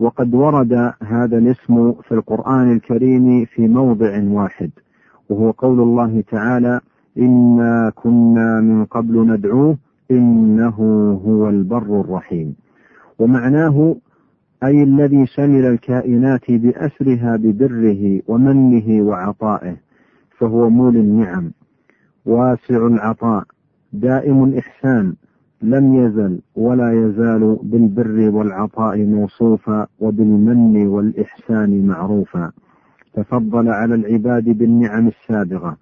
[0.00, 4.70] وقد ورد هذا الاسم في القرآن الكريم في موضع واحد
[5.28, 6.80] وهو قول الله تعالى
[7.18, 9.76] إنا كنا من قبل ندعوه
[10.10, 10.76] إنه
[11.26, 12.54] هو البر الرحيم
[13.18, 13.96] ومعناه
[14.64, 19.76] أي الذي شمل الكائنات بأسرها ببره ومنه وعطائه
[20.38, 21.52] فهو مول النعم
[22.26, 23.44] واسع العطاء
[23.92, 25.14] دائم الإحسان
[25.62, 32.52] لم يزل ولا يزال بالبر والعطاء موصوفا وبالمن والإحسان معروفا.
[33.14, 35.76] تفضل على العباد بالنعم السابغة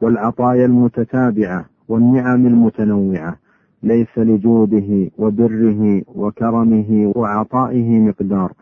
[0.00, 3.36] والعطايا المتتابعة والنعم المتنوعة.
[3.82, 8.52] ليس لجوده وبره وكرمه وعطائه مقدار.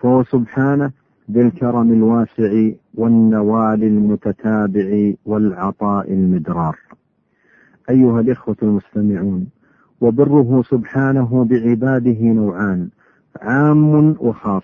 [0.00, 0.90] فهو سبحانه
[1.28, 6.78] بالكرم الواسع والنوال المتتابع والعطاء المدرار.
[7.90, 9.46] أيها الإخوة المستمعون
[10.04, 12.88] وبره سبحانه بعباده نوعان
[13.42, 14.62] عام وخاص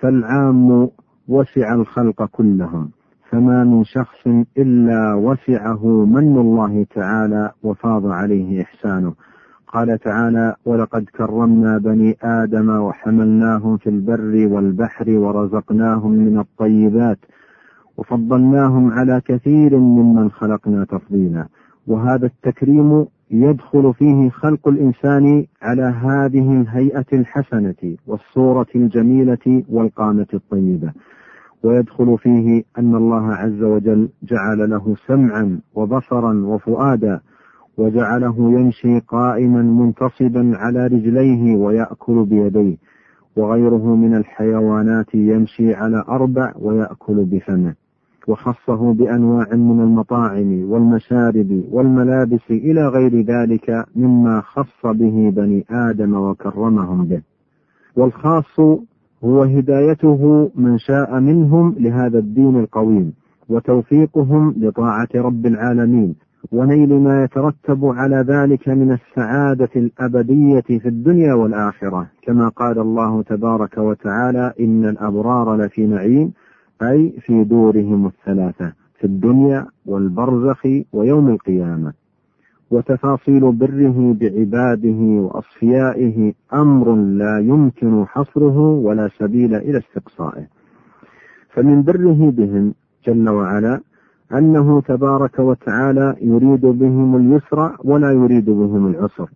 [0.00, 0.88] فالعام
[1.28, 2.90] وسع الخلق كلهم
[3.30, 4.26] فما من شخص
[4.58, 9.12] إلا وسعه من الله تعالى وفاض عليه إحسانه.
[9.74, 17.18] قال تعالى ولقد كرمنا بني آدم وحملناهم في البر والبحر ورزقناهم من الطيبات
[17.96, 21.46] وفضلناهم على كثير ممن خلقنا تفضيلا
[21.86, 30.92] وهذا التكريم يدخل فيه خلق الإنسان على هذه الهيئة الحسنة والصورة الجميلة والقامة الطيبة.
[31.62, 37.20] ويدخل فيه أن الله عز وجل جعل له سمعا وبصرا وفؤادا
[37.78, 42.76] وجعله يمشي قائما منتصبا على رجليه ويأكل بيديه.
[43.36, 47.74] وغيره من الحيوانات يمشي على أربع ويأكل بفمه
[48.28, 57.04] وخصه بأنواع من المطاعم والمشارب والملابس إلى غير ذلك مما خص به بني آدم وكرمهم
[57.04, 57.22] به.
[57.96, 58.60] والخاص
[59.24, 63.12] هو هدايته من شاء منهم لهذا الدين القويم
[63.48, 66.14] وتوفيقهم لطاعة رب العالمين
[66.52, 72.06] ونيل ما يترتب على ذلك من السعادة الأبدية في الدنيا والآخرة.
[72.22, 76.32] كما قال الله تبارك وتعالى إن الأبرار لفي نعيم
[76.82, 81.92] أي في دورهم الثلاثة في الدنيا والبرزخ ويوم القيامة.
[82.70, 90.46] وتفاصيل بره بعباده وأصفيائه أمر لا يمكن حصره ولا سبيل إلى استقصائه.
[91.50, 92.74] فمن بره بهم
[93.06, 93.80] جل وعلا
[94.32, 99.30] أنه تبارك وتعالى يريد بهم اليسر ولا يريد بهم العسر.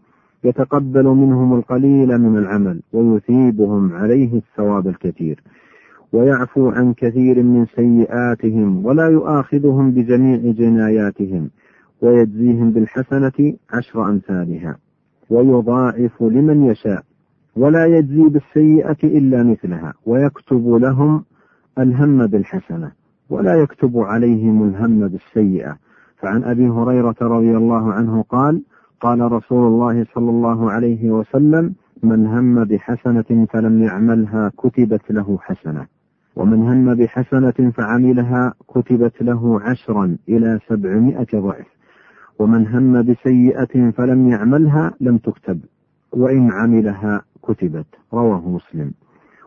[0.44, 5.42] يتقبل منهم القليل من العمل ويثيبهم عليه الثواب الكثير.
[6.12, 11.50] ويعفو عن كثير من سيئاتهم ولا يؤاخذهم بجميع جناياتهم
[12.02, 14.76] ويجزيهم بالحسنة عشر أمثالها.
[15.30, 17.02] ويضاعف لمن يشاء
[17.56, 21.24] ولا يجزي بالسيئة إلا مثلها ويكتب لهم
[21.78, 22.92] الهم بالحسنة
[23.30, 25.76] ولا يكتب عليهم الهم بالسيئة.
[26.16, 28.62] فعن أبي هريرة رضي الله عنه قال
[29.00, 35.97] قال رسول الله صلى الله عليه وسلم من هم بحسنة فلم يعملها كتبت له حسنة.
[36.38, 41.66] ومن هم بحسنة فعملها كتبت له عشرا إلى سبعمائة ضعف.
[42.38, 45.60] ومن هم بسيئة فلم يعملها لم تكتب.
[46.12, 47.86] وإن عملها كتبت.
[48.14, 48.90] رواه مسلم.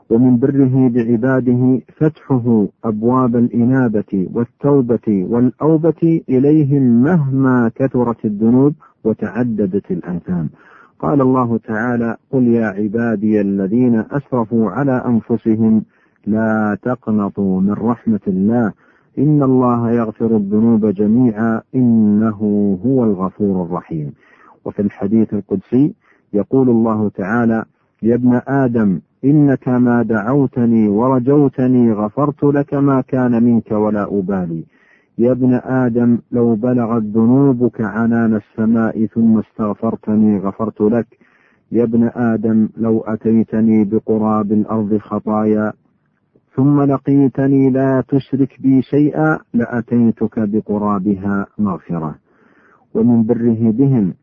[0.10, 10.50] ومن بره بعباده فتحه أبواب الإنابة والتوبة والأوبة إليهم مهما كثرت الذنوب وتعددت الآثام.
[11.00, 15.84] قال الله تعالى قل يا عبادي الذين أسرفوا على أنفسهم
[16.28, 18.74] لا تقنطوا من رحمة الله.
[19.20, 21.62] إن الله يغفر الذنوب جميعا.
[21.76, 22.40] إنه
[22.86, 24.14] هو الغفور الرحيم.
[24.66, 25.94] وفي الحديث القدسي
[26.34, 27.66] يقول الله تعالى
[28.04, 34.64] يا ابن آدم إنك ما دعوتني ورجوتني غفرت لك ما كان منك ولا أبالي.
[35.18, 41.08] يا ابن آدم لو بلغت ذنوبك عنان السماء ثم استغفرتني غفرت لك.
[41.72, 45.74] يا ابن آدم لو أتيتني بقراب الأرض خطايا
[46.56, 52.16] ثم لقيتني لا تشرك بي شيئا لأتيتك بقرابها مغفرة.
[52.94, 54.14] ومن بره بهم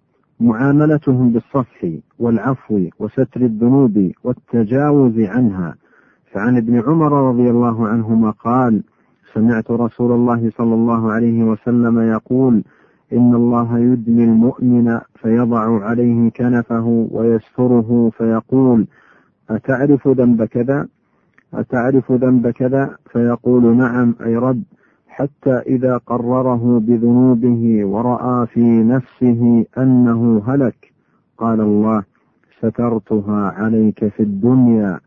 [0.41, 1.87] معاملتهم بالصفح
[2.19, 5.75] والعفو وستر الذنوب والتجاوز عنها.
[6.33, 8.83] فعن ابن عمر رضي الله عنهما قال
[9.35, 12.65] سمعت رسول الله صلى الله عليه وسلم يقول
[13.13, 18.87] إن الله يدني المؤمن فيضع عليه كنفه ويستره فيقول
[19.51, 20.89] أتعرف ذنب كذا؟
[21.55, 24.63] أتعرف ذنب كذا؟ فيقول نعم أي رب
[25.09, 30.93] حتى إذا قرره بذنوبه ورأى في نفسه أنه هلك
[31.39, 32.03] قال الله
[32.59, 35.01] سترتها عليك في الدنيا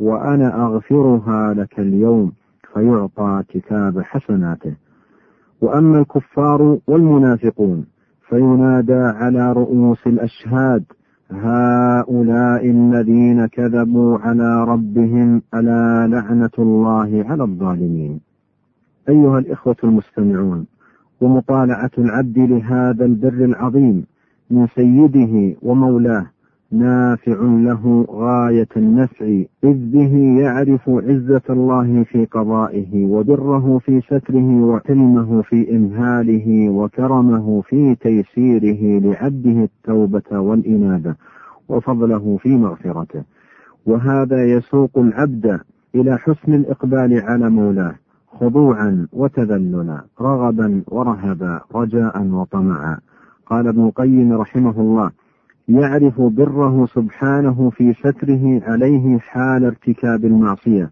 [0.00, 2.32] وأنا أغفرها لك اليوم
[2.74, 4.74] فيعطى كتاب حسناته.
[5.60, 7.86] وأما الكفار والمنافقون
[8.28, 10.84] فينادى على رؤوس الأشهاد
[12.04, 18.20] هؤلاء الذين كذبوا على ربهم ألا لعنة الله على الظالمين.
[19.08, 20.66] أيها الإخوة المستمعون
[21.20, 24.04] ومطالعة العبد لهذا البر العظيم
[24.50, 26.26] من سيده ومولاه
[26.72, 29.26] نافع له غاية النفع
[29.64, 37.94] إذ به يعرف عزة الله في قضائه وبره في ستره وحلمه في إمهاله وكرمه في
[37.94, 41.14] تيسيره لعبده التوبة والإنابة.
[41.68, 43.22] وفضله في مغفرته.
[43.86, 45.60] وهذا يسوق العبد
[45.94, 47.94] إلى حسن الإقبال على مولاه
[48.40, 52.98] خضوعا وتذللا رغبا ورهبا رجاء وطمعا.
[53.46, 55.10] قال ابن القيم رحمه الله
[55.68, 60.90] يعرف بره سبحانه في ستره عليه حال ارتكاب المعصية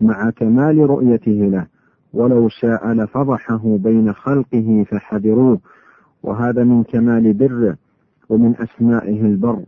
[0.00, 1.66] مع كمال رؤيته له.
[2.12, 5.58] ولو شاء لفضحه بين خلقه فحذروه.
[6.22, 7.76] وهذا من كمال بره
[8.28, 9.60] ومن أسمائه البر.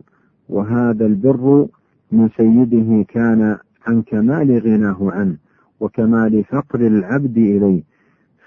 [0.49, 1.67] وهذا البر
[2.11, 3.57] من سيده كان
[3.87, 5.35] عن كمال غناه عنه
[5.79, 7.83] وكمال فقر العبد إليه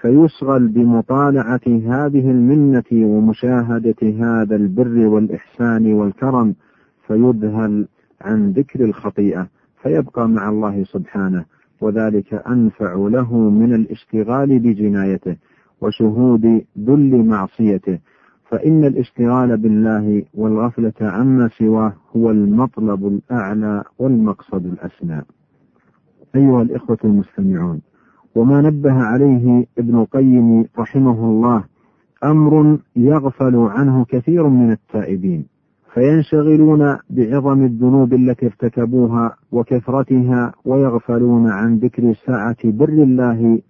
[0.01, 6.55] فيشغل بمطالعة هذه المنة ومشاهدة هذا البر والإحسان والكرم
[7.07, 7.87] فيذهل
[8.21, 9.47] عن ذكر الخطيئة
[9.81, 11.45] فيبقى مع الله سبحانه
[11.81, 15.35] وذلك أنفع له من الاشتغال بجنايته
[15.81, 17.99] وشهود ذل معصيته
[18.49, 25.21] فإن الاشتغال بالله والغفلة عما سواه هو المطلب الأعلى والمقصد الأسنى.
[26.35, 27.81] أيها الإخوة المستمعون،
[28.35, 31.63] وما نبه عليه ابن القيم رحمه الله
[32.23, 35.45] أمر يغفل عنه كثير من التائبين
[35.93, 43.61] فينشغلون بعظم الذنوب التي ارتكبوها وكثرتها ويغفلون عن ذكر ساعة بر الله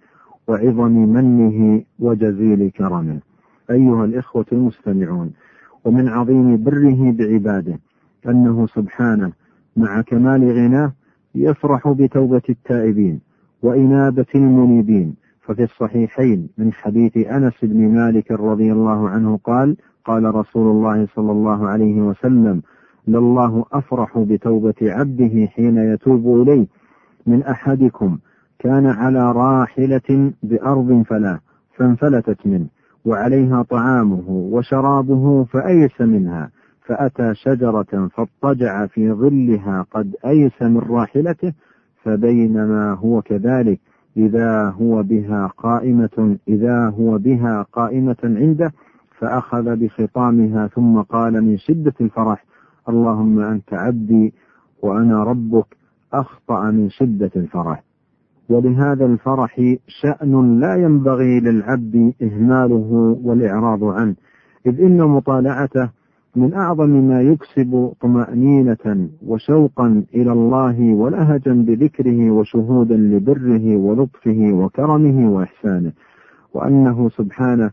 [0.48, 3.20] وعظم منه وجزيل كرمه.
[3.70, 5.32] أيها الإخوة المستمعون،
[5.84, 7.78] ومن عظيم بره بعباده
[8.28, 9.32] أنه سبحانه
[9.76, 10.92] مع كمال غناه
[11.34, 13.20] يفرح بتوبة التائبين
[13.62, 15.14] وإنابة المنيبين.
[15.40, 21.32] ففي الصحيحين من حديث أنس بن مالك رضي الله عنه قال قال رسول الله صلى
[21.32, 22.62] الله عليه وسلم
[23.08, 26.66] لله أفرح بتوبة عبده حين يتوب إليه.
[27.26, 28.18] من أحدكم
[28.58, 31.40] كان على راحلة بأرض فلا
[31.76, 32.66] فانفلتت منه.
[33.06, 36.50] وعليها طعامه وشرابه فأيس منها
[36.86, 41.52] فأتى شجرة فاضطجع في ظلها قد أيس من راحلته
[42.02, 43.80] فبينما هو كذلك
[44.16, 48.72] إذا هو بها قائمة إذا هو بها قائمة عنده
[49.18, 52.44] فأخذ بخطامها ثم قال من شدة الفرح
[52.88, 54.34] اللهم أنت عبدي
[54.82, 55.66] وأنا ربك
[56.12, 57.85] أخطأ من شدة الفرح.
[58.48, 64.14] ولهذا الفرح شأن لا ينبغي للعبد إهماله والإعراض عنه
[64.66, 65.90] إذ إن مطالعته
[66.36, 75.92] من أعظم ما يكسب طمأنينة وشوقا إلى الله ولهجا بذكره وشهودا لبره ولطفه وكرمه وإحسانه
[76.54, 77.70] وأنه سبحانه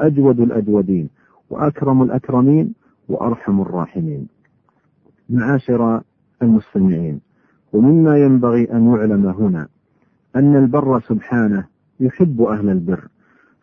[0.00, 1.08] أجود الأجودين
[1.50, 2.74] وأكرم الأكرمين
[3.08, 4.26] وأرحم الراحمين.
[5.30, 6.00] معاشر
[6.42, 7.20] المستمعين
[7.72, 9.68] ومما ينبغي أن يعلم هنا
[10.36, 11.64] أن البر سبحانه
[12.00, 13.08] يحب أهل البر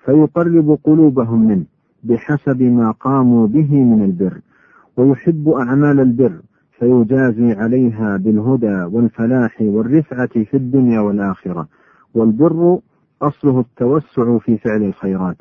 [0.06, 1.66] فيقرب قلوبهم منه
[2.04, 4.40] بحسب ما قاموا به من البر
[4.98, 6.42] ويحب أعمال البر
[6.80, 11.68] فيجازي عليها بالهدى والفلاح والرفعة في الدنيا والآخرة
[12.14, 12.80] والبر
[13.22, 15.38] أصله التوسع في فعل الخيرات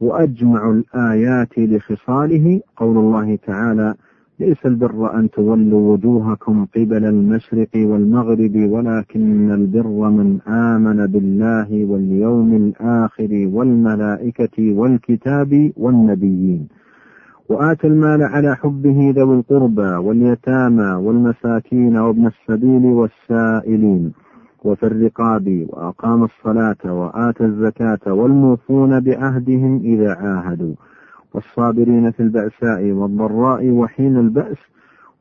[0.00, 3.94] وأجمع الآيات لخصاله قول الله تعالى
[4.40, 13.48] ليس البر أن تولوا وجوهكم قبل المشرق والمغرب ولكن البر من آمن بالله واليوم الآخر
[13.52, 16.68] والملائكة والكتاب والنبيين.
[17.48, 24.12] وآتى المال على حبه ذوي القربى واليتامى والمساكين وابن السبيل والسائلين
[24.64, 30.74] وفي الرقاب وأقام الصلاة وآتى الزكاة والموفون بعهدهم إذا عاهدوا.
[31.34, 34.56] والصابرين في البأساء والضراء وحين البأس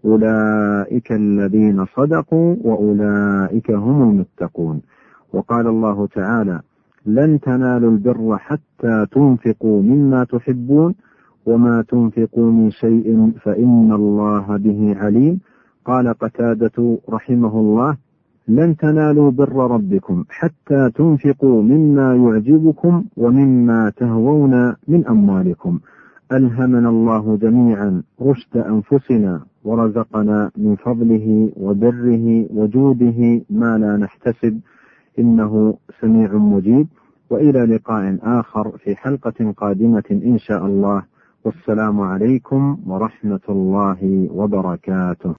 [0.05, 4.81] أولئك الذين صدقوا وأولئك هم المتقون.
[5.33, 6.59] وقال الله تعالى
[7.05, 10.95] لن تنالوا البر حتى تنفقوا مما تحبون
[11.45, 15.39] وما تنفقوا من شيء فإن الله به عليم.
[15.85, 17.97] قال قتادة رحمه الله
[18.47, 25.79] لن تنالوا بر ربكم حتى تنفقوا مما يعجبكم ومما تهوون من أموالكم.
[26.31, 34.59] ألهمنا الله جميعا رشد أنفسنا ورزقنا من فضله وبره وجوده ما لا نحتسب.
[35.19, 36.87] إنه سميع مجيب.
[37.29, 41.03] وإلى لقاء آخر في حلقة قادمة إن شاء الله.
[41.45, 45.31] والسلام عليكم ورحمة الله وبركاته.